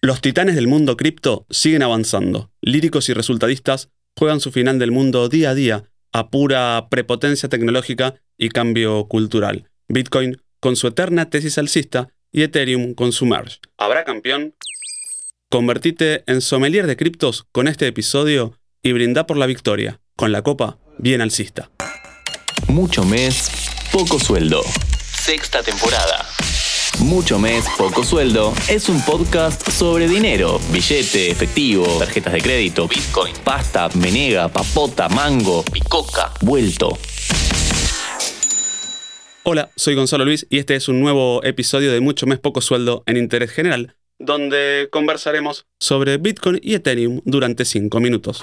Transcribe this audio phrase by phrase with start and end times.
[0.00, 2.52] Los titanes del mundo cripto siguen avanzando.
[2.60, 8.14] Líricos y resultadistas juegan su final del mundo día a día a pura prepotencia tecnológica
[8.36, 9.68] y cambio cultural.
[9.88, 13.58] Bitcoin con su eterna tesis alcista y Ethereum con su merge.
[13.76, 14.54] ¿Habrá campeón?
[15.50, 20.42] Convertite en sommelier de criptos con este episodio y brinda por la victoria, con la
[20.42, 21.70] copa bien alcista.
[22.68, 23.50] Mucho mes,
[23.90, 24.62] poco sueldo.
[25.02, 26.24] Sexta temporada.
[26.96, 33.32] Mucho mes, poco sueldo es un podcast sobre dinero, billete, efectivo, tarjetas de crédito, bitcoin,
[33.44, 36.98] pasta, menega, papota, mango, picoca, vuelto.
[39.44, 43.04] Hola, soy Gonzalo Luis y este es un nuevo episodio de Mucho mes, poco sueldo
[43.06, 48.42] en interés general, donde conversaremos sobre Bitcoin y Ethereum durante 5 minutos.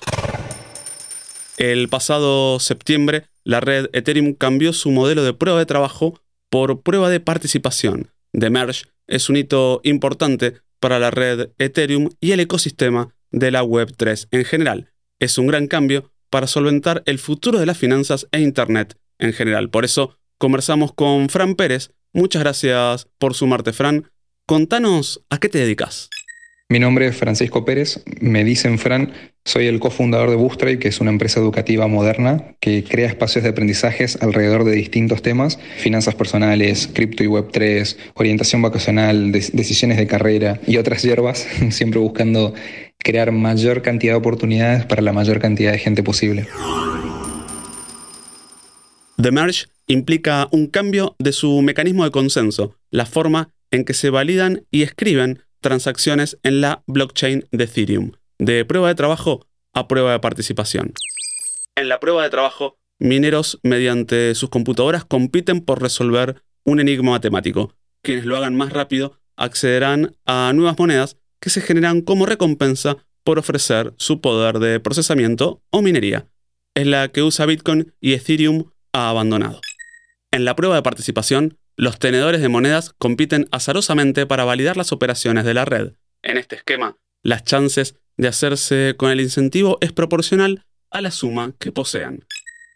[1.58, 6.20] El pasado septiembre, la red Ethereum cambió su modelo de prueba de trabajo
[6.50, 12.32] por prueba de participación de Merge es un hito importante para la red Ethereum y
[12.32, 14.92] el ecosistema de la Web3 en general.
[15.20, 19.70] Es un gran cambio para solventar el futuro de las finanzas e Internet en general.
[19.70, 21.92] Por eso conversamos con Fran Pérez.
[22.14, 24.10] Muchas gracias por sumarte, Fran.
[24.46, 26.10] Contanos a qué te dedicas.
[26.68, 29.14] Mi nombre es Francisco Pérez, me dicen Fran,
[29.44, 33.52] soy el cofundador de Bootstrap, que es una empresa educativa moderna que crea espacios de
[33.52, 40.60] aprendizajes alrededor de distintos temas, finanzas personales, cripto y web3, orientación vacacional, decisiones de carrera
[40.66, 42.56] y otras hierbas, siempre buscando
[42.98, 46.48] crear mayor cantidad de oportunidades para la mayor cantidad de gente posible.
[49.22, 54.10] The Merge implica un cambio de su mecanismo de consenso, la forma en que se
[54.10, 60.12] validan y escriben transacciones en la blockchain de Ethereum, de prueba de trabajo a prueba
[60.12, 60.94] de participación.
[61.76, 67.74] En la prueba de trabajo, mineros mediante sus computadoras compiten por resolver un enigma matemático.
[68.04, 73.40] Quienes lo hagan más rápido accederán a nuevas monedas que se generan como recompensa por
[73.40, 76.28] ofrecer su poder de procesamiento o minería.
[76.76, 79.62] Es la que usa Bitcoin y Ethereum ha abandonado.
[80.32, 85.46] En la prueba de participación, los tenedores de monedas compiten azarosamente para validar las operaciones
[85.46, 85.94] de la red.
[86.22, 91.54] En este esquema, las chances de hacerse con el incentivo es proporcional a la suma
[91.60, 92.26] que posean.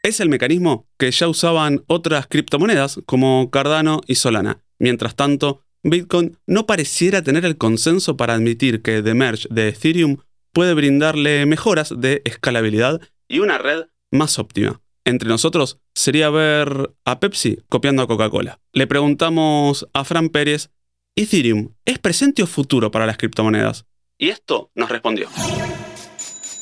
[0.04, 4.62] Es el mecanismo que ya usaban otras criptomonedas como Cardano y Solana.
[4.78, 10.18] Mientras tanto, Bitcoin no pareciera tener el consenso para admitir que The Merge de Ethereum
[10.52, 17.20] puede brindarle mejoras de escalabilidad y una red más óptima entre nosotros sería ver a
[17.20, 18.60] Pepsi copiando a Coca-Cola.
[18.74, 20.70] Le preguntamos a Fran Pérez,
[21.16, 23.86] ¿Ethereum es presente o futuro para las criptomonedas?
[24.18, 25.28] Y esto nos respondió.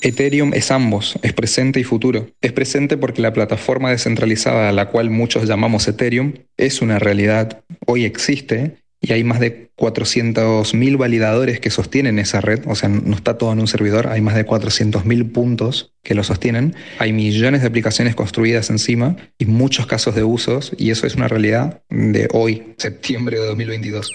[0.01, 2.29] Ethereum es ambos, es presente y futuro.
[2.41, 7.63] Es presente porque la plataforma descentralizada a la cual muchos llamamos Ethereum es una realidad,
[7.85, 13.15] hoy existe y hay más de 400.000 validadores que sostienen esa red, o sea, no
[13.15, 17.61] está todo en un servidor, hay más de 400.000 puntos que lo sostienen, hay millones
[17.61, 22.27] de aplicaciones construidas encima y muchos casos de usos, y eso es una realidad de
[22.33, 24.11] hoy, septiembre de 2022.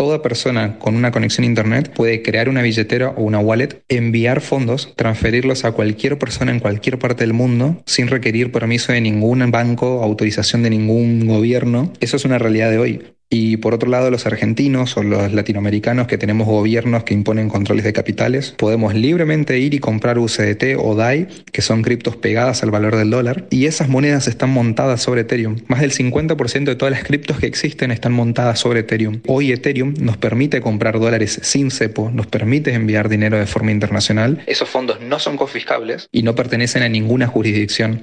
[0.00, 4.40] Toda persona con una conexión a Internet puede crear una billetera o una wallet, enviar
[4.40, 9.50] fondos, transferirlos a cualquier persona en cualquier parte del mundo sin requerir permiso de ningún
[9.50, 11.92] banco, autorización de ningún gobierno.
[12.00, 13.02] Eso es una realidad de hoy.
[13.32, 17.84] Y por otro lado, los argentinos o los latinoamericanos que tenemos gobiernos que imponen controles
[17.84, 22.72] de capitales, podemos libremente ir y comprar USDT o DAI, que son criptos pegadas al
[22.72, 25.58] valor del dólar, y esas monedas están montadas sobre Ethereum.
[25.68, 29.20] Más del 50% de todas las criptos que existen están montadas sobre Ethereum.
[29.28, 34.42] Hoy Ethereum nos permite comprar dólares sin cepo, nos permite enviar dinero de forma internacional.
[34.46, 38.02] Esos fondos no son confiscables y no pertenecen a ninguna jurisdicción.